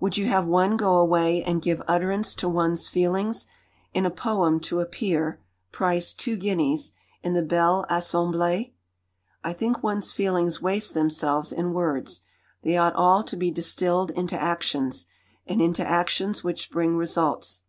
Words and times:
Would 0.00 0.16
you 0.16 0.24
have 0.24 0.46
one 0.46 0.78
go 0.78 0.96
away 0.96 1.42
and 1.42 1.60
'give 1.60 1.82
utterance 1.86 2.34
to 2.36 2.48
one's 2.48 2.88
feelings' 2.88 3.46
in 3.92 4.06
a 4.06 4.10
poem 4.10 4.58
to 4.60 4.80
appear 4.80 5.38
(price 5.70 6.14
2 6.14 6.36
guineas) 6.38 6.92
in 7.22 7.34
the 7.34 7.42
Belle 7.42 7.84
Assemblée? 7.90 8.72
I 9.44 9.52
think 9.52 9.82
one's 9.82 10.12
feelings 10.12 10.62
waste 10.62 10.94
themselves 10.94 11.52
in 11.52 11.74
words; 11.74 12.22
they 12.62 12.78
ought 12.78 12.94
all 12.94 13.22
to 13.24 13.36
be 13.36 13.50
distilled 13.50 14.12
into 14.12 14.40
actions, 14.40 15.08
and 15.46 15.60
into 15.60 15.86
actions 15.86 16.42
which 16.42 16.70
bring 16.70 16.96
results. 16.96 17.60